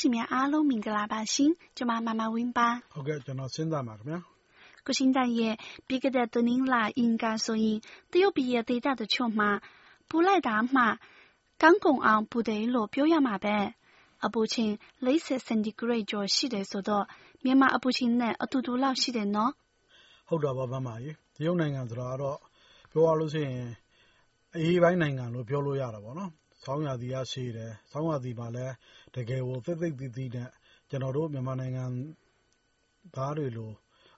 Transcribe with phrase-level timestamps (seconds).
[0.00, 4.18] တော်သားရှင်များအားလုံးမင်္ဂလာပါရှင်ကျွန်မမမဝင်းပါဟုတ်ကဲ့ကျွန်တော်စဉ်းစားပါခင်ဗျာ
[4.86, 5.54] ကုရှင်တန်ရဲ့
[5.86, 7.78] ပြီးခဲ့တဲ့တနင်္လာအင်္ဂါဆိုရင်
[8.12, 9.50] တရုတ်ပြည်ရဲ့ဒေသတချို့မှာ
[10.08, 10.82] ပူလိုက်တာမှ
[11.60, 13.56] ကန်းကုံအောင်ပူတယ်လို့ပြောရမှာပဲ
[14.24, 14.72] အပူချင်း
[15.06, 17.04] 40စင်တီဂရိတ်ကျော်ရှိတယ်ဆိုတော့
[17.44, 19.52] မြန်မာအပူချင်းနဲ့အတူတူလောက်ရှိတယ်နော်
[20.28, 22.38] ဟုတ်တာပါမမကြီးတရုတ်နိုင်ငံဆိုတော့
[22.92, 23.70] ပြောရလို့ရှိရင်
[24.56, 26.30] အေးပိုင်းနိုင်ငံလို့ပြောလို့ရတာပေါ့နော်
[26.64, 28.74] ဆောင်းရာသီကရှည်တယ်။ဆောင်းရာသီမှာလည်း
[29.14, 30.48] တကယ်ကိုသိသိသည်းသည်းနဲ့
[30.90, 31.84] ကျနော်တို့မြန်မာနိုင်ငံ
[33.14, 33.70] သားတွေလို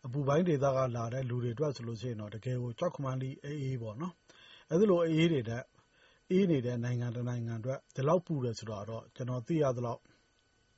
[0.07, 4.15] အပူပိုင်းဒေသကလာတဲ့လူတွေအတွက်ဆိုရင်တော့တကယ်ကိုကြောက်ခမန်းလိပ်အေးအေးပေါ့နော်။
[4.71, 5.63] အဲဒီလိုအေးအေးနေတဲ့
[6.31, 10.01] အေးနေတဲ့နိုင်ငံတနိုင်ငံအတွက်ဒီလောက်ပူတယ်ဆိုတာတော့ကျနော်သိရသလောက်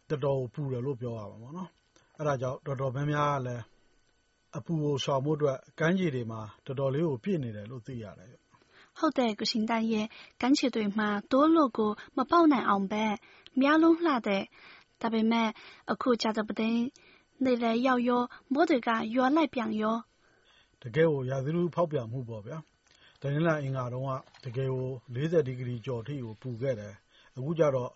[0.09, 1.71] တော်တော်ကိုပူတယ်လို့ပြောရမှာပေါ့နော်။
[2.19, 3.63] အဲဒါကြောင့်တော်တော်များများကလည်း
[4.57, 8.44] အပူကိုရှောင်ဖို့အတွက်ကမ်းခြေတွေမှာတော်တော်လေးကိုပြည့်နေတယ်လို့သိရတယ်
[8.99, 10.07] ဟုတ်တဲ့ကရှင်တန်ရဲ့
[10.41, 13.05] ကမ်းခြေတွေမှာတိုးလို့ကိုမပေါက်နိုင်အောင်ပဲ
[13.61, 14.43] များလုံးလှတဲ့
[15.01, 15.49] ဒါပေမဲ့
[15.93, 16.71] အခုကြာတဲ့ပသိ
[17.45, 19.97] နေလေရောက်ရောမိုးတွေကရွာလိုက်ပြန်ရော
[20.83, 22.59] တကယ်ကိုရာသီဥတုဖောက်ပြန်မှုပေါ့ဗျာ
[23.21, 24.13] တနင်္လာအင်္ဂါတုန်းက
[24.45, 26.95] တကယ်ကို40ဒီဂရီကျော်ထိကိုပူခဲ့တယ်
[27.37, 27.93] အခုကျတော့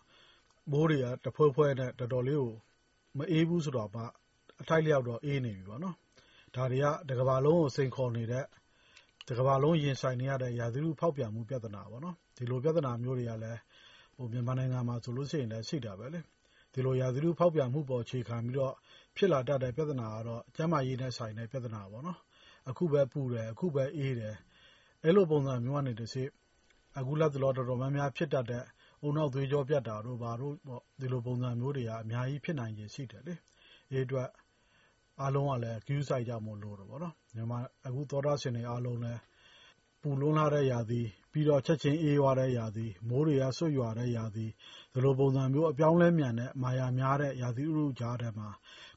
[0.71, 2.53] မိုးတွေကတဖွဲဖွဲနဲ့တော်တော်လေးကို
[3.17, 4.03] မအေးဘူးဆိုတော့မှ
[4.61, 5.97] အထိုက်လျောက်တော့အေးနေပြီပေါ့နော်
[6.55, 8.45] ဒါတွေကတကဘာလုံးကိုစိန်ခေါ်နေတဲ့
[9.29, 13.61] တကမ္ဘာလုံးရင်ဆိုင်နေရတဲ့ ရာသီဥတုဖောက်ပြန်မှု ပြဿနာပေါ့နော်။ဒီလိုပြဿနာမျိုးတွေကလည်း
[14.33, 16.21] မြန်မာနိုင်ငံမှာဆိုလို့ရှိရင်လည်း ရှိတာပဲလေ။
[16.73, 18.75] ဒီလိုရာသီဥတုဖောက်ပြန်မှုပေါ် အခြေခံပြီးတော့
[19.17, 22.19] ဖြစ်လာတတ်တဲ့ ပြဿနာကတော့ ကျန်းမာရေးနဲ့ဆိုင်တဲ့ ပြဿနာပေါ့နော်။
[22.69, 24.34] အခုပဲပူတယ်၊အခုပဲအေးတယ်။
[25.05, 26.31] အဲလိုပုံစံမျိုးကနေတဆင့်
[26.99, 28.65] အခုလတ်တလော တော်တော်များများဖြစ်တတ်တဲ့
[29.06, 33.34] ဦးနှောက်သွေးကြောပြတ်တာတို့ ဘာတို့ပေါ့ ဒီလိုပုံစံမျိုးတွေက အများကြီးဖြစ်နိုင်ခြေရှိတယ်လေ။
[33.91, 34.28] ဒီအတွက်
[35.21, 39.21] အားလုံးကလည်း ဂရုစိုက်ကြဖို့လိုတယ်ပေါ့နော်။မြန်မာအခု သောတရှင်တွေ အားလုံးလည်း
[40.03, 41.01] ပူလွန်းလှတဲ့ ရာသီ၊
[41.33, 44.47] ပြီးတော့ ချက်ချင်းအေးသွားတဲ့ ရာသီ၊မိုးတွေက စွတ်ရွာတဲ့ ရာသီ
[44.93, 48.49] ဒီလိုပုံစံမျိုး အပြောင်းအလဲမြန်တဲ့ မာယာများတဲ့ ရာသီဥတုကြားထဲမှာ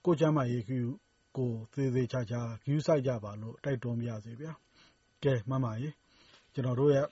[0.05, 4.51] ကိုယ့်ကျန်းမာရေးကို သေသေချာချာ ဂရုစိုက်ကြပါလို့ တိုက်တွန်းပါရစေဗျာ။
[5.23, 5.89] ကဲ မမရေ
[6.53, 7.05] ကျနော်တို့ရဲ့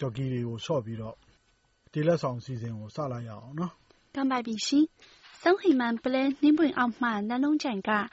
[0.00, 1.16] ဂျော်ကီတွေကို လျှော့ပြီးတော့
[1.92, 3.72] တေးလက်ဆောင်အစီအစဉ်ကို စလိုက်ရအောင်နော်။
[4.14, 4.84] ကန်ပါပြီရှင်
[5.42, 8.08] Songheman Plan Ningboing Out Ma Nanlong Jan Ga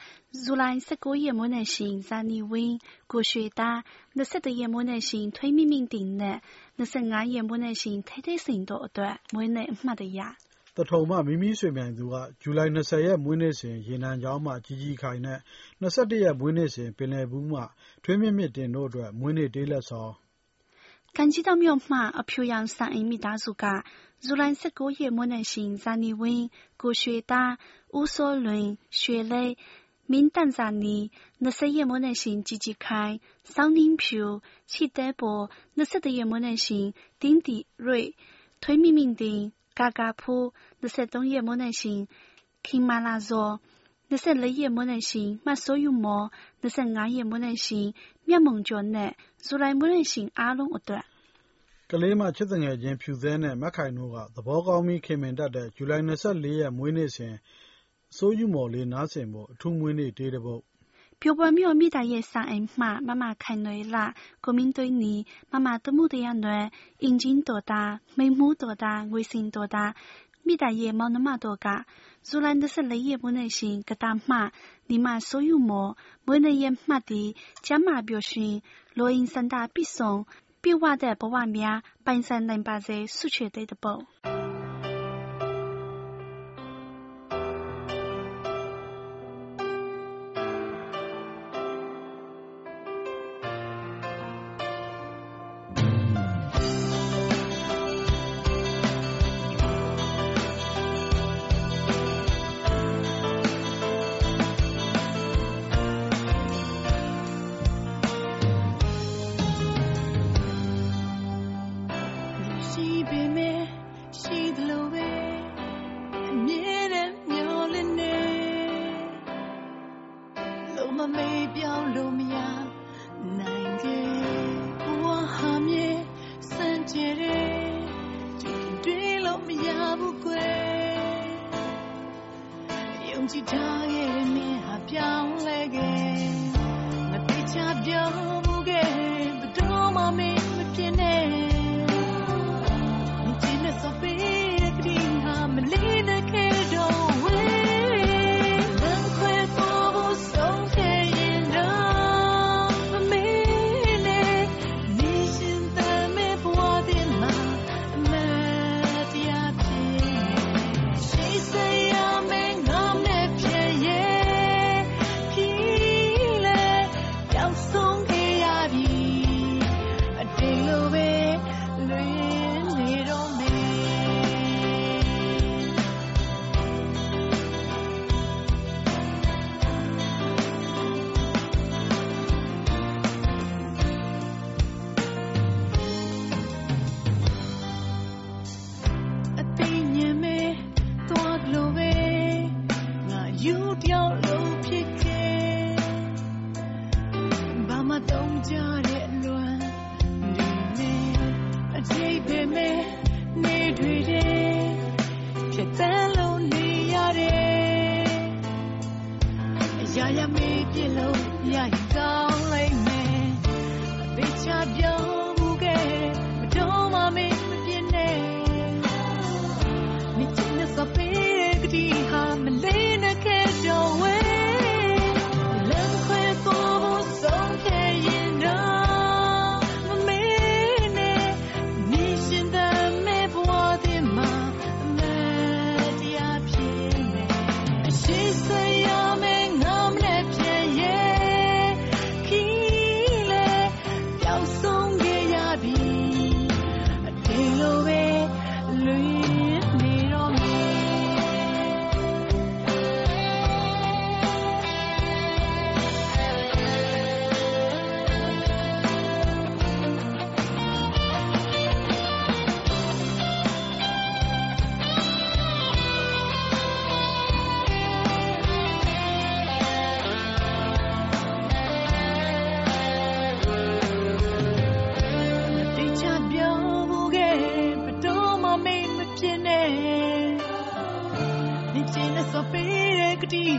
[0.46, 2.76] July 19ရက်မွေးနေ့ရှင်ဇာနီဝင်း
[3.12, 3.78] ကိုရွှေသား
[4.18, 6.38] 21ရက်မွေးနေ့ရှင်ထွေးမိမိတင်နဲ့
[6.80, 10.20] 25ရက်မွေးနေ့ရှင်ထိုင်ထိုင်စင်တို့အတွက်မွေးနေ့အမှတ်တရ
[10.76, 15.40] တထုံမမိမိဆွေမြိုင်သူကဇူလိုင်20ရက်မွေးနေ့ရှင်ရေနံကျောင်းမှာကြီးကြီးခိုင်နဲ့
[15.82, 17.64] 21ရက်မွေးနေ့ရှင်ပင်လယ်ဘူးမှာ
[18.04, 20.14] ထွေးမိမိတင်တို့အတွက်မွေးနေ့ဒေးလက်ဆောင်
[21.14, 23.86] 感激到庙马阿飘扬三一米大祖噶，
[24.20, 27.60] 如兰色果也莫能行三里温，古学大
[27.92, 29.60] 乌索伦学嘞，
[30.08, 38.16] 明旦三里那色也莫能行积极开，桑林飘气得薄，那色的也莫能行顶底锐，
[38.60, 42.08] 推命命顶嘎嘎扑，那色东也莫能行，
[42.64, 43.62] 听马拉说。
[44.14, 46.30] 24ရက်没耐心，马所有毛
[46.62, 49.14] ；25ရက်没耐心，面蒙着呢，
[49.50, 51.04] 如来没耐心，阿龙一段。
[51.90, 57.36] ကလေးမချစ်တဲ့ငယ်ချင်းဖြူစဲနဲ့မက်ခိုင်တို့ကသဘောကောင်းပြီးခင်မင်တတ်တဲ့ဇူလိုင်24ရက်မွေးနေ့စဉ်
[58.18, 60.62] စိုးယူမော်လေးနားဆင်ဖို့အထူးမွေးနေ့တေးတဲ့ပုတ်
[61.22, 64.14] 表白没有米大爷上恩妈，妈妈开女啦。
[64.42, 69.96] 国民对你，妈妈的目的样暖，眼睛多大，眉目多大，微信多大，
[70.46, 71.68] မိသားရဲ့မောင်နှမတို့က
[72.28, 74.38] ဇူလိုင်24ရက်မနေ့ရှင်ကတားမှ
[74.90, 75.72] ညီမဆိုယူမ
[76.26, 77.24] မွေးနေ့ရက်မှတ်တီ
[77.66, 78.56] ကျမပြောရှင်
[78.98, 80.20] လိုရင်းစန္ဒပြဆောင်
[80.62, 84.43] ပြဝတဲ့ဘဝများပိုင်ဆိုင်နိုင်ပါစေဆုချေတဲ့တပုတ်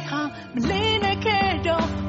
[0.04, 2.03] ပ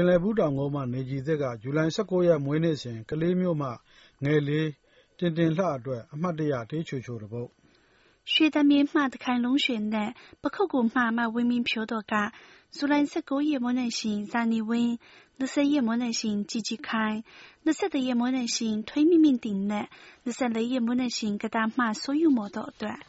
[0.00, 3.68] င်လယ်ဘူးတောင်ကုန်းမှ နေကြည်သစ်က ဇူလိုင် ၁၉ ရက် မွေးနေ့စဉ် ကလေးမြို့မှ
[4.24, 4.68] ငယ်လေး
[5.18, 7.50] တင်တင်လှအတွက် အမှတ်တရ တေးချိုချိုတပုဒ်
[8.32, 10.10] ရွှေတမင်မှတခိုင်လုံးရွှေနဲ့
[10.42, 12.14] ပခုတ်ကူမှမဝင်းမင်းဖြိုးတို့က
[12.76, 14.92] ဇူလိုင် ၁၉ ရက်မွေးနေ့ရှင်ဇာနီဝင်း
[15.40, 17.16] ၂၀ ရက်မွေးနေ့ရှင်ជីជីခိုင်
[17.66, 19.86] ၂၁ ရက်မွေးနေ့ရှင်ထွေးမြင့်မြင့်တင်နဲ့
[20.26, 23.00] ၂၄ ရက်မွေးနေ့ရှင်ကတာမှစိုးယူမော်တို့အတွက်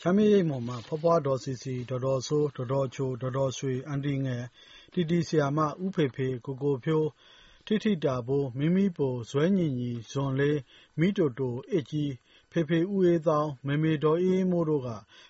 [0.00, 4.44] ချမ်းမြေ့ရိပ်မွန်မှ ဖွားဖွားဒေါ်စီစီ ဒေါ်ဒေါ်စိုး ဒေါ်ဒေါ်ချို ဒေါ်ဒေါ်ရွှေ အန်တီငယ်
[4.92, 7.06] တီတီဆရာမ ဦးဖေဖေ၊ကိုကိုဖြိုး၊
[7.66, 10.56] ထီထီတာဘိုး၊မီးမီးပို၊ဇွဲညီညီ၊ဇွန်လေး၊
[10.98, 12.10] မီးတိုတို၊အစ်ကြီး၊
[12.52, 14.88] ဖေဖေဦးအေးသောင်း၊မေမေ ဒေါ်အေးအေးမိုးတို့က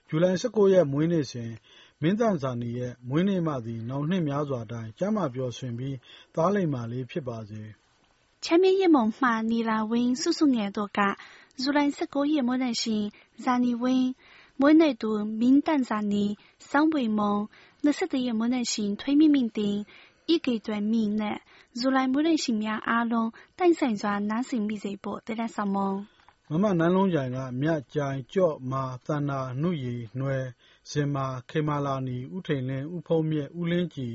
[0.08, 1.50] ဇူလိုင် ၁၉ ရက် မွေးနေ့စဉ်
[2.02, 5.96] မင်းသန့်ဇာနည်ရဲ့ မွေးနေ့မသည် နောင်နှစ်များစွာတိုင် ကျန်းမာပျော်ရွှင်ပြီး
[6.34, 7.62] သားလိမ္မာလေးဖြစ်ပါစေ။
[8.44, 11.00] ချမ်းမြေ့ရမုံမှနီလာဝင်းစုစုငယ်တို့က
[11.60, 13.04] ဇူလိုင် ၁၉ ရက်မွေးနေ့စဉ်
[13.44, 14.06] ဇာနည်ဝင်း၊
[14.60, 16.30] မွေးနေ့သူ မင်းသန့်ဇာနည်၊
[16.70, 17.36] စံပယ်မုံ
[17.81, 19.85] 那是的也没能行推明明定，
[20.25, 21.23] 一个段明呢，
[21.73, 25.91] 如来没能行များအားလုံးတိုင်ဆိုင်စွာနားဆင်မိစေဖို့တလက်ဆောင်မုံ
[26.49, 30.43] မမနန်းလုံးကြိုင်ကမြတ်ကြိုင်ကြော့မာတန်နာနှုရီနွယ်
[30.89, 34.13] စင်မာခေမာလာနီဥထိန်လင်းဥဖုံးမြက်ဥလင်းကြည်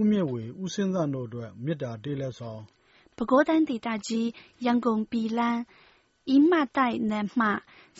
[0.00, 2.60] ဥမြင့်ဝေဥစင်းသန့်တို့အတွက်မေတ္တာတေးလက်ဆောင်
[3.16, 4.28] ပဲခူးတိုင်းဒေသကြီး
[4.64, 5.85] ရန်ကုန်ပြည်လန်းအင်းမ
[6.76, 7.46] တိုက်နယ်မှ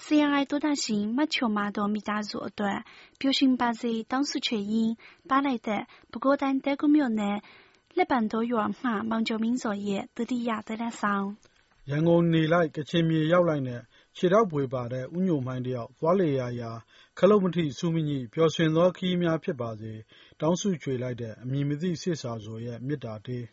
[0.03, 0.85] ဆရာ爱多大型
[1.17, 2.79] မချုံမာတော်မိသားစုအတွက်
[3.21, 4.95] ပျော်ရွှင်ပါစေတောင်းဆုချွေရင်း
[5.29, 7.37] ပါလိုက်တဲ့ပဲခူးတိုင်းတဲကုမြို့နယ်
[7.97, 11.27] လက်ပံတော်ရွာမှမောင်ကျော်မင်းစော်ရဲ့တတိယတရက်ဆောင်
[11.91, 13.81] ရန်ကုန်နေလိုက်ကချင်မြေရောက်လိုက်နဲ့
[14.17, 16.71] ခြေထောက်ပွေပါတဲ့ဥညိုမိုင်းတယောက်သွားလေရာရာ
[17.19, 19.93] ခလုတ်မထိစူးမညိပျော်ရွှင်သောခီးများဖြစ်ပါစေ
[20.41, 23.45] တောင်းဆုချွေလိုက်တဲ့အမည်မသိစစ်စာဆိုရဲ့မေတ္တာတေး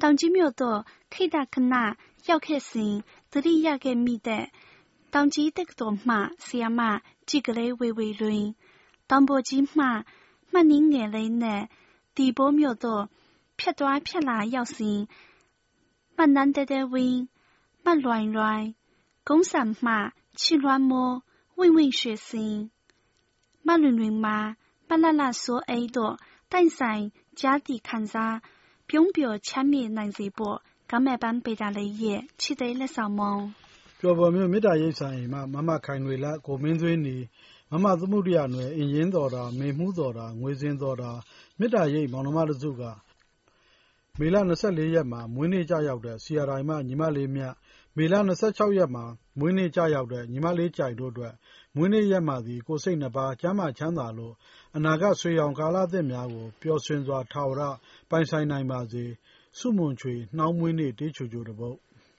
[0.00, 0.78] တောင်ကြီးမြို့သို့
[1.12, 1.74] ခိတခဏ
[2.28, 2.94] ရောက်ခဲ့စဉ်
[3.31, 4.45] သတိရခဲ့မိတဲ့
[5.13, 6.81] တောင်ကြီးတက္ကသိုလ်မှဆရာမ
[7.29, 8.45] ကြည်ကလေးဝေဝေလွင်
[9.09, 9.83] တောင်ပေါ်ကြီးမှ
[10.51, 11.61] မှတ်နည်းငယ်လေးနဲ့
[12.15, 13.03] ဒီပိုးမြို့သို့
[13.59, 14.99] ဖြတ်သွားဖြတ်လာရောက်စဉ်
[16.15, 17.19] မှတ်နန်းတဲတဲဝင်း
[17.83, 18.65] မှတ်လွိုင်လွိုင်
[19.27, 19.93] ကုန်းဆန်မှ
[20.39, 21.17] ချီလွမ်းမိုး
[21.57, 22.57] ဝင့်ဝင့်ရွှေစင်
[23.65, 24.37] မှတ်လွင်လွင်မှာ
[24.87, 26.15] မှတ်လလဆိုအိတို့
[26.51, 27.03] တိုင်ဆိုင်
[27.39, 28.35] ကြားတီခံစား
[28.87, 30.57] ပြုံးပျော်ချမ်းမြေ့နိုင်စေဖို့
[30.91, 33.35] ကမဲ့ပန်းပေတာလေးရဲ့ချစ်တဲ့လက်ဆောင်မုံ
[33.99, 37.17] ပျော်ပေါ်မြို့မေတ္တာရိပ်ဆိုင်မှမမခိုင်ငွေလကိုမင်းသွေးနီ
[37.71, 41.11] မမသမုဒ္ဒရာနွယ်အင်ရင်တော်တာမေမှုတော်တာငွေစင်တော်တာ
[41.59, 42.83] မေတ္တာရိပ်မောင်နှမတစုက
[44.19, 47.53] မေလ24ရက်မှာမွေးနေ့ကြရောက်တဲ့ဆီယာတိုင်းမှညီမလေးမြတ်
[47.97, 48.15] မေလ
[48.47, 49.05] 26ရက်မှာ
[49.39, 51.33] မွေးနေ့ကြရောက်တဲ့ညီမလေးကြိုင်တို့အတွက်
[51.75, 54.33] မွေးနေ့ရက်မှာသည်ကိုစိတ်နှစ်ပါးကျမ်းမာချမ်းသာလို့
[54.75, 57.61] အနာဂတ်ဆွေရောင်ကာလသစ်များကိုပျော်ရွှင်စွာထာဝရ
[58.09, 59.05] ပိုင်ဆိုင်နိုင်ပါစေ
[59.58, 61.76] ဆုမွန်ချွေနှောင်းမွေးနေ့တေးချိုချိုတပုတ်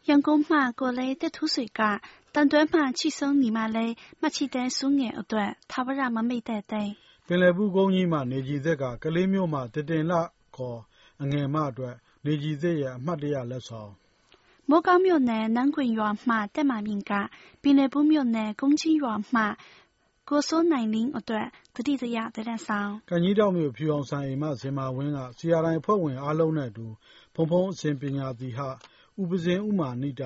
[0.10, 2.02] 阳光嘛，过来的土水噶，
[2.32, 6.96] 但短嘛，起身你嘛嘞，嘛起得苏眼一段，他不然嘛没得得。
[7.28, 10.20] ပင်လယ်ဘူးကုန်းကြီးမှာနေကြည်သက်ကကလေးမျိုးမှာတင်တင်လှ
[10.56, 10.80] ခေါ်
[11.22, 13.92] အငယ်မအတွက်နေကြည်သစ်ရဲ့အမှတ်တရလက်ဆောင်
[14.70, 17.14] မိုးကောင်းမြို့နယ်နန်းခွင်ရွာမှတက်မာမြင့်က
[17.62, 19.42] ပင်လယ်ဘူးမြို့နယ်ကုန်းကြီးရွာမှ
[20.30, 26.86] ကိုစိုးနိုင်လင်းအတွက်သတိတရတဲ့ဆောင်ကံကြီးတောက်မြို့ဖြူအောင်ဆိုင်အိမ်မစင်မာဝင်းကစီယာတိုင်းဖွဲ့ဝင်အားလုံးနဲ့အတူ
[27.35, 28.61] ဖုံဖုံအစဉ်ပညာသီဟ
[29.21, 30.23] ဥပဇင်ဥမာဏိတ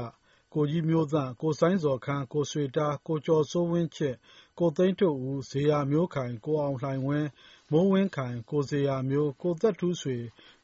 [0.54, 4.14] ကိုကြီးမျိုးသန့် ကိုဆိုင်းစော်ခန်း ကိုဆွေတား ကိုကျော်စိုးဝင်းချစ်
[4.58, 7.28] ကိုသိန်းထွဋ်ဦး ဇေယျာမျိုးခိုင် ကိုအောင်လှိုင်ဝင်း
[7.72, 10.16] မိုးဝင်းခိုင် ကိုဇေယျာမျိုး ကိုသက်ထူးဆွေ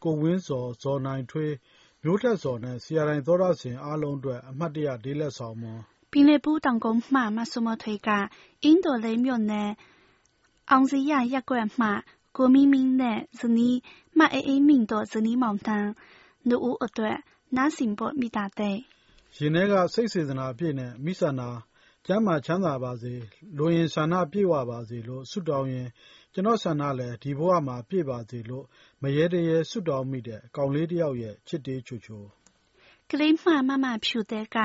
[0.02, 1.52] ကိုဝင်းဇော် ဇော်နိုင်ထွေး
[2.02, 5.80] မျိုးထက်ဇော်နဲ့စီယာတိုင်းသောတရှင်အားလုံးအတွက် အမှတ်တရဒေးလက်ဆောင်မွန်
[6.12, 8.08] ပင်လယ်ဘူးတောင်ကုန်းမှ မဆုမထွေက
[8.62, 9.70] အင်းတော်လေးမြို့နယ်
[10.70, 11.88] အောင်စရရပ်ကွက်မှ
[12.36, 13.78] ကိုမင်းမင်းနဲ့ဇနီး
[14.18, 15.78] မအေးအေးမင်းတို့ ဇနီးမောင်နှံ
[16.48, 17.18] လူဦးအတွက်
[17.56, 18.78] နားစင်ဖို့မေတ္တာသက်
[19.36, 21.42] ရင်ထဲက စိတ်စေတနာအပြည့်နဲ့ မိဆန္ဒ
[22.06, 23.12] ကျန်းမာချမ်းသာပါစေ၊
[23.58, 25.90] လိုအင်ဆန္ဒပြည့်ဝပါစေလို့ ဆုတောင်းရင်း
[26.32, 28.64] ကျွန်တော့်ဆန္ဒလည်း ဒီဘဝမှာ ပြည့်ပါစေလို့
[29.02, 32.22] မရဲတရဲဆုတောင်းမိတဲ့ ကောင်လေးတစ်ယောက်ရဲ့ ချစ်တေးချိုချို။
[33.10, 34.56] ကလေးမမမဖြူသဲက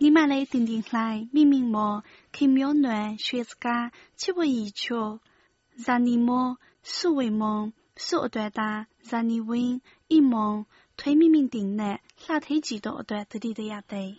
[0.00, 1.98] ညီမလေးတင်တင်လှိုင်၊မိမမော်၊
[2.34, 3.84] ခင်မျိုးနွယ်၊ရွှေစကား၊
[4.20, 5.06] ချစ်ဝတ်ရည်ချို၊
[5.84, 6.50] ဇာနည်မိုး၊
[6.94, 7.62] ဆုဝေမှုန်၊
[8.06, 9.72] ဆုအသွဲသား၊ဇာနည်ဝင်း၊
[10.10, 10.50] အိမုံ
[10.96, 14.16] 推明明定呢，啥天几多段，特地都要对。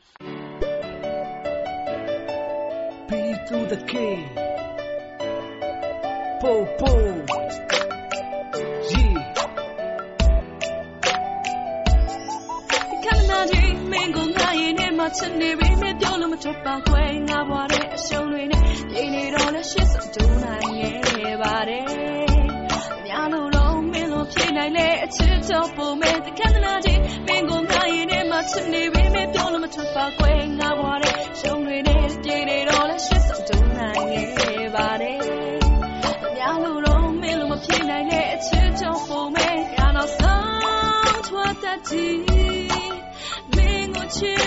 [24.24, 35.20] တော့မင်းလိုဖြေနိုင်လေအချစ်တော့ပုံမဲ့တခဏနာချင်းမင်းကိုငါရင်ထဲမှာချစ်နေပြီနဲ့ပြောလို့မထွက်ပါခွဲငါဘွားတဲ့ရှုံးတွေနဲ့ပြေးနေတော့လဲရှစ်စုံဒုနိုင်ရဲ့ပါတယ်
[36.36, 42.20] များလို့တော့မင်းလိုမဖြေနိုင်လေအချစ်တော့ပုံမဲ့ရတော့ဆုံးထွက်တတ်ကြီး
[43.56, 44.44] မင်းကိုချစ်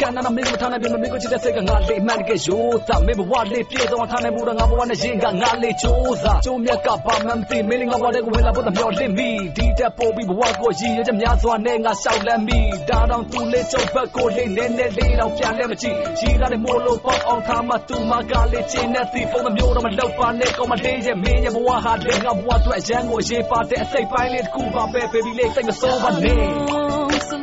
[0.00, 26.85] ကန်နာမင်းကိုထားနေပြီမင်းကိုချစ်တဲ့စိတ်ကငါလေးမှန်ကရိုးသားမင်းဘဝလေးပြေတော့ထားနေမှုတော့ငါဘဝနဲ့ရင်ကငါလေးချိုးစားကျုံမြတ်ကပါမှမသိမင်းငါဘဝတဲ့ကိုဝင်လာဖို့တမျောလင့်မိဒီတက်ပို့ပြီးဘဝကိုရည်ရချက်များစွာနဲ့ငါရှောက်လန့်မိဒါတော့သူလေးချုပ်ဘက်ကိုလေးနဲ့နဲ့လေးတော့ပြန်လဲမကြည့်ရည်ရတဲ့မိုးလို့ပေါ့အောင်ထားမှသူမကလေးချင်းနဲ့စီဖုန်းမျိုးတော့မလောက်ပါနဲ့ကောမလေးရဲ့မင်းရဲ့ဘဝဟာတဲ့ငါဘဝအတွက်ရန်ကိုရေးပါတဲ့အစိတ်ပိုင်းလေးတစ်ခုပါပဲ baby လေးစိတ်မစိုးပါနဲ့စ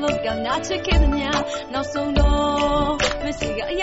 [0.04, 1.22] လို့ကငါချစ်ခဲ့တဲ့ည
[1.74, 2.94] နောက်ဆုံးတော့
[3.24, 3.83] မစီကအရ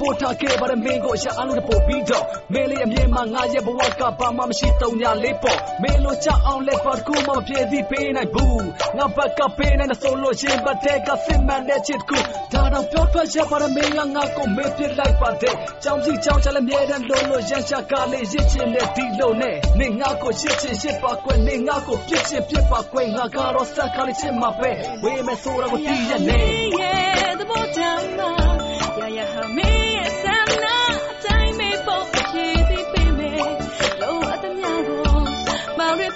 [0.00, 8.64] ခဲ့ပါတဲ့မင်းကိုရှာအားလုံးတပို့ပြီးတော့မင်းလေးအမြင်မှာငါရဲ့ဘဝကဘာမှမရှိတုံညာလေးပေါ့မင်းလိုချအောင်လက်ပါကူမမပြေသည်ပေးနိုင်ဘူး
[8.96, 12.18] ငါဘက်ကပေးနိုင်တဲ့ဆိုလို့ရှင်ဘတ်တဲ့ကစစ်မှန်တဲ့ချစ်ကူ
[12.52, 24.70] ဒါတော့ပြောထွက်ရပါတဲ့မင်းကငါကိုမေးပြလိုက်ပါတဲ့ကြောင်ကြီးကြောင်ချလည်းမြဲတဲ့လို့လို့ရန်ရှာကလေးရစ်ချင်တဲ့ဒီလိုနဲ့နေငါကိုချစ်ချင်ရှစ်ပါကွယ်နေငါကိုပြစ်ချင်ပြစ်ပါကွယ်ငါကတော့စက်ကလေးချင်မှာပဲ
[25.02, 26.40] ဝေးမယ်ဆိုတော့ကိုသိရနေ
[26.80, 28.39] Yeah the bottom 呀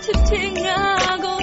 [0.05, 1.34] ဖြစ်ဖြစ်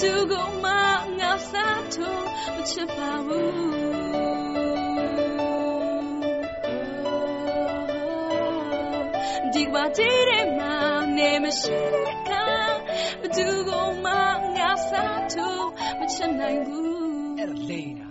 [0.00, 0.70] သူကမှ
[1.18, 3.54] ငါစားတော့မချစ်ပါဘူး
[9.52, 10.74] ဒီကဘာကြီးတဲ့မှာ
[11.16, 12.46] နေမရှိတဲ့အခါ
[13.20, 13.70] ဘသူက
[14.04, 14.10] မှ
[14.56, 15.48] ငါစားသူ
[15.98, 16.90] မချနိုင်ဘူး
[17.38, 18.10] အဲ့ဒါလိမ့်တာ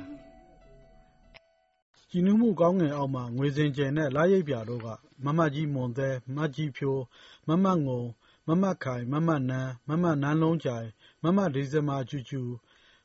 [2.10, 4.88] ကြည်နူးမှုကောင်းငင်အောက်မှာငွေစင်ကျယ်နဲ့လာရိပ်ပြာတို့က
[5.26, 7.04] မမကြီးမွန်သဲမကြီးဖြိုး
[7.48, 8.04] မမငုံ
[8.48, 10.88] မမခိုင်မမနန်းမမနန်းလုံးကြိုင်
[11.23, 12.43] မမဒီဇမာကျူကျူ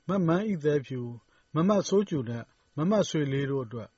[0.07, 1.01] မမန်းဤသဲဖြူ
[1.55, 2.43] မမဆိုးကျူနဲ့
[2.77, 3.89] မမဆွေလေးတို့အတွက်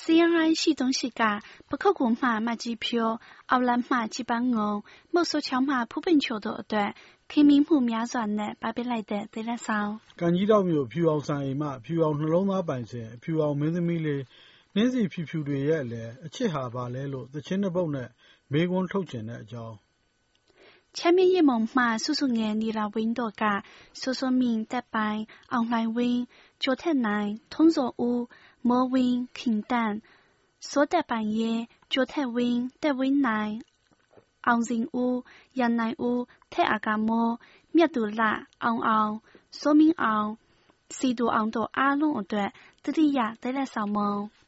[0.00, 6.94] CRI 系统是个不可估嘛嘛机票，奥兰嘛基本昂，莫说桥嘛普遍桥多段，
[7.30, 14.22] ခေမင်းမှုများစွာနဲ့ပါပစ်လိုက်တဲ့သေလက်ဆောင်ကန်ကြီးတော့မျိုးဖြူအောင်ဆိုင်အိမ်မှဖြူအောင်နှလုံးသားပိုင်စဉ်ဖြူအောင်မင်းသမီးလေး
[14.74, 18.08] နှင်းစီဖြူဖြူတွေရဲ့အလဲအချစ်ဟာပါလဲလို့သချင်းတစ်ပုတ်နဲ့
[18.52, 19.76] မေးခွန်းထုတ်ကျင်တဲ့အကြောင်း
[20.94, 23.62] 前面一梦嘛，叔叔眼里了温度噶，
[23.94, 26.26] 叔叔明得白，昂来温，
[26.58, 28.28] 脚太难，通着乌，
[28.60, 30.02] 莫温平淡，
[30.60, 33.60] 所得半夜，脚太温，得温难，
[34.42, 37.38] 昂人乌，人难乌，太阿嘎莫，
[37.70, 39.20] 灭度啦，昂昂，
[39.52, 40.38] 说明昂，
[40.90, 42.50] စီတူအောင်တို့အားလုံးအတွက်
[42.84, 43.98] တတိယဒလက်ဆောင်မ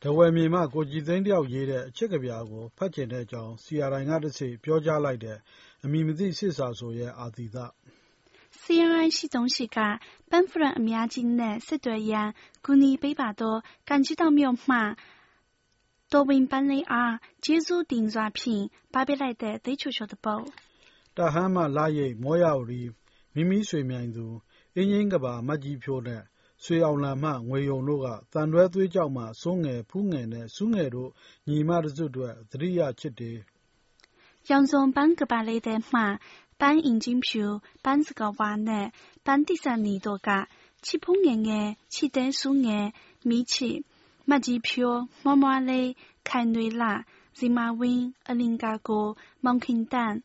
[0.02, 5.38] တဝယ်မြေမှကိုကြည်သိန်းတယောက်ရေးတဲ့အချစ်ကဗျာကိုဖတ်ကျင်တဲ့အကြောင်း CRI ကတစ်စီပြောကြားလိုက်တဲ့
[5.85, 7.56] အမည်မသိစစ်စာဆိုရဲ့အာသီသ
[8.62, 9.76] CRI 系统是个
[10.30, 12.28] 本夫人အများကြီးနဲ့ဆက်သွယ်ရန်
[12.64, 13.58] ကူညီပေးပါတော့
[13.88, 14.76] 感激到မြို့မှ
[16.12, 20.44] တော်ဝင်ပန်းလေးအားကျေးဇူးတင်စွာဖြင့်ပါပေးလိုက်တဲ့သိချိုချိုတပုတ်
[21.16, 22.82] တဟမ်းမှလာရိတ်မောရရီ
[23.35, 24.26] မိမိဆွေမြိုင်သူ
[24.74, 26.22] အင်းကြီးကဘာမတ်ကြီးဖြိုးနဲ့
[26.64, 31.11] ဆွေအောင်လံမှငွေယုံတို့ကတန်တွဲသွေးကြောက်မှစိုးငယ်ဖူးငယ်နဲ့စူးငယ်တို့
[31.48, 33.38] ညီမတစုအတွက်သတိရချစ်တယ်
[34.47, 36.23] 양종 반그발레데 마
[36.55, 38.95] 반인진표 반스가와네
[39.27, 40.47] 반디산니도가
[40.79, 42.95] 치풍행에 치대숭에
[43.27, 43.83] 미치
[44.23, 47.03] 마지표 머머레 칸뇌라
[47.36, 50.23] 지마윈 알링가고 멍킨단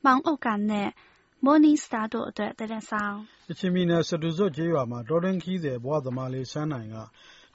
[0.00, 0.96] 망옥간네
[1.44, 3.16] မော်နင်းစတာတို့အတွက်တရက်ဆောင်။
[3.58, 6.96] ချင်းမီနယ်စတူဇွတ်ကျေးရွာမှာဒေါ်ဒန်ခီးတဲ့ဘွားသမားလေးစန်းနိုင်က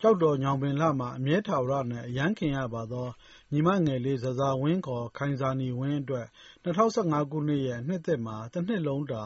[0.05, 3.07] ကြောက်တော် ညောင်ပင်လှမှာ အမြဲထာဝရနဲ့ အရန်ခင်ရပါသော
[3.51, 6.27] ညီမငယ်လေးဇဇာဝင်း ခေါ် ခိုင်ဇာနီဝင်းအတွက်
[6.63, 9.23] ၂၀၁၅ ခုနှစ်ရဲ့ နှစ်သစ်မှာ တနှစ်လုံးတာ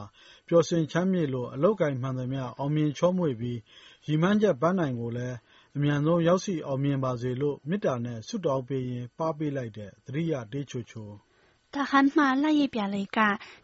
[0.48, 3.60] ပျော်ရွှင်ချမ်းမြေ့လို့ အလုပ်အကိုင်မှန်သမျှ အောင်မြင်ချောမွေ့ပြီး
[4.08, 5.36] ရည်မှန်းချက်ပန်းတိုင်ကိုလည်း
[5.76, 11.10] အမြန်ဆုံး ရောက်ရှိအောင်မြင်ပါစေလို့ မေတ္တာနဲ့ ဆုတောင်းပေးရင်း ပါးပေးလိုက်တဲ့ သတိရတေးချိုချို။
[11.74, 13.20] ဒါဟန်မှာလှည့်ရပြလေးက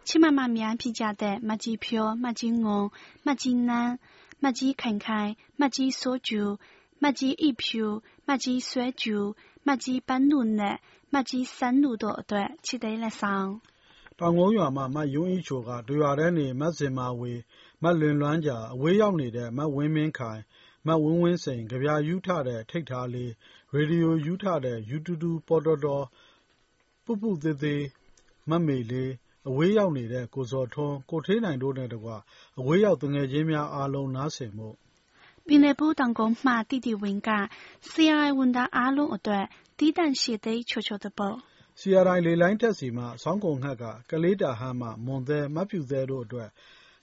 [0.08, 2.82] ချစ်မမများဖြစ်ကြတဲ့ မကြီးဖြိုး မကြီးငုံ
[3.26, 3.94] မကြီးနန်း
[4.44, 6.44] မကြီးခိုင်ခိုင် မကြီးစိုးကျူ
[7.04, 7.86] မကြီးအိဖြူ
[8.28, 9.18] မကြီးဆွဲကျူ
[9.68, 10.78] မကြီးပန်းနုနဲ့
[11.14, 13.50] မကြီးစန်းနုတို့အတွက်ချစ်တဲ့လက်ဆောင်
[14.20, 17.34] တောင်ကုန်းရွာမှာမယုံဤချိုကဒွေရွာထဲနေမစင်မာဝေ
[17.84, 20.42] မလွင်လွမ်းကြာအဝေးရောက်နေတဲ့မဝင်းမင်းခိုင်
[20.88, 23.32] မဝင်းဝင်းစိန်ကြပြယူထတဲ့ထိတ်ထားလေး
[23.74, 26.06] ရေဒီယိုယူထတဲ့ယူတူတူပေါ်တော်တော်
[27.04, 27.84] ပုပုသေးသေး
[28.50, 29.12] မမေလေး
[29.50, 32.10] အဝေးရောက်နေတဲ့ကိုဇော်ထွန်းကိုထေးနိုင်တို့နဲ့တကွ
[32.60, 34.70] အဝေးရောက်တငယ်ချင်းများအားလုံးနားဆင်မှု
[35.48, 37.30] ပြည်နယ်ဘူးတောင်ကုန်းမှတိတိဝင်က
[37.92, 39.46] CRI ဝန်သားအားလုံးအတွက်
[39.78, 41.38] တီးတန့်ရှည်သိချိုချိုတပုတ်
[41.80, 46.50] CRI လေလိုင်းတက်စီမှ ဆောင်းကုန်ငှက်ကကလေးတာဟမ်းမှ မွန်သဲမဖြူသဲတို့အတွက်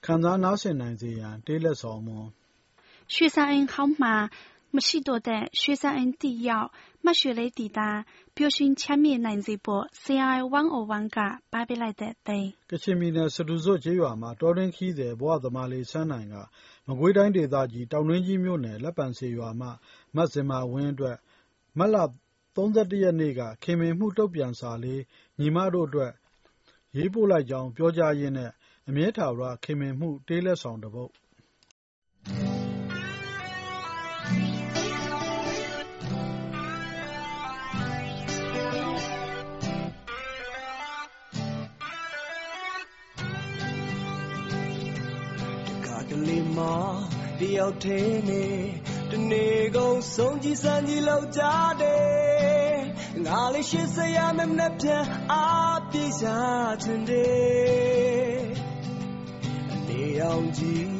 [0.06, 2.26] ခံစားနားဆင်နိုင်စေရန် တေးလက်ဆောင်မွန်
[3.14, 4.14] ရွှေစာအိမ်ဟောင်းမှာ
[4.76, 6.68] မရှိတော့တဲ့ရွှေစာအိမ်တိရောက်
[7.06, 7.90] မရွှေလေးတီတာ
[8.36, 10.40] ပျော်ရွှင်ချမ်းမြေ့နိုင်စေဖို့ CRI
[10.76, 11.18] 101က
[11.52, 12.38] ပါပေးလိုက်တဲ့သိ
[12.70, 16.36] ကချင်ပြည်နယ်စတူဇွတ်ကျေးရွာမှာတော်တွင်ခီးတဲ့ဘဝသမားလေးဆန်းနိုင်က
[16.86, 19.68] မကွေးတိုင်းဒေသကြီးတောင်တွင်းကြီးမြို့နယ်လက်ပံစေရွာမှ
[20.16, 21.16] မဇင်မာဝင်းအတွက်
[21.78, 21.96] မတ်လ
[22.56, 25.02] 31ရက်နေ့ကခင်မင်မှုတုံ့ပြန်စာလေး
[25.38, 26.12] ညီမတို့အတွက်
[26.96, 28.50] ရေးပို့လိုက်ကြောင်းပြောကြားရင်းနဲ့
[28.88, 31.10] အမြဲထာဝရခင်မင်မှုတေးလက်ဆောင်တစ်ပုဒ်
[46.60, 46.62] မ
[47.40, 48.60] တယောက်ထဲနဲ့
[49.10, 51.42] တနေ့ကုန်ဆုံးကြည်စံကြီးလောက်ကြ
[51.82, 52.74] တယ်
[53.26, 56.38] ငါလေးရှင်းစရာမမနဲ့ပြန်အားပြေးရှာ
[56.82, 58.40] ချင်တယ်
[59.72, 60.92] အနေအောင်ကြီး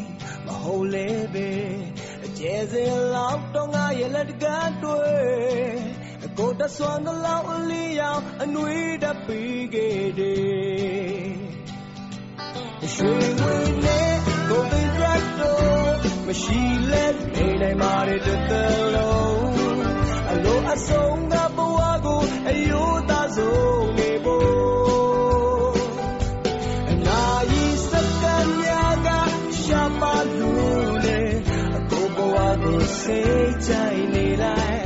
[0.46, 1.50] မဟုတ်လေပဲ
[2.24, 4.46] အကျဲစင်လောက်တော့ငါရဲ့လက်တက
[4.82, 5.20] တွေ့
[6.38, 11.40] ကိုတဆွမ်းလောက်အလီရောက်အနှွေးတပီးခဲ့တယ်
[12.94, 14.19] ရွှေငွေနဲ့
[14.50, 16.60] ကိုပင်ဒရက်တော့မရှိ
[16.90, 18.40] လဲနေနိုင်ပါတဲ့တစ်
[18.94, 19.40] လုံး
[20.30, 25.78] အလိုအဆုံးကဘဝကိုအယိုးသားဆုံးနေဖို့
[26.90, 29.08] အနာရီစက္ကန့်များက
[29.62, 31.20] ရှာပါလို့လေ
[31.76, 34.84] အကိုဘဝကိုစိတ်ကြိုက်နေလိုက်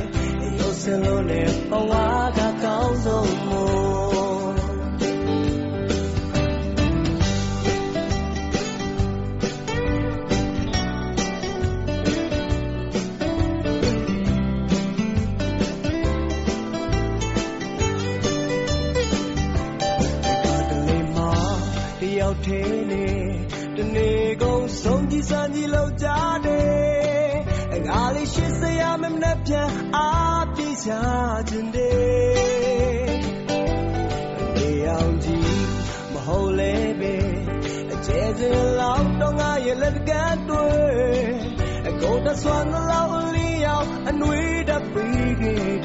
[0.57, 1.93] ရုပ်စလုံးနဲ့ဘဝ
[2.37, 2.39] က
[25.29, 26.07] စံကြည်လောက်ကြ
[26.45, 30.89] တယ်ငါလေးရှိစရာမမနဲ့ပြန်အားပြေးချ
[31.49, 33.15] ခြင်းတယ်
[34.55, 35.59] နေအောင်ကြီး
[36.13, 37.15] မဟုတ်လေပဲ
[37.91, 40.11] အကျဉ်းစင်လောက်တော့ငါရဲ့လက်က
[40.49, 40.75] တွေ့
[41.87, 45.75] အကုန်တဆွမ်းလောက်လီရောက်အနှွေးတပီးခဲ့